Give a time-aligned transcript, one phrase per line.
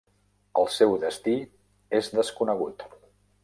[0.61, 1.35] El seu destí
[2.01, 2.87] és desconegut.